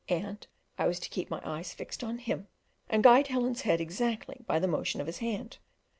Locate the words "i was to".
0.79-1.09